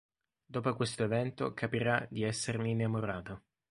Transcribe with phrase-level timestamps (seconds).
[0.45, 3.39] Dopo questo evento capirà di esserne innamorata.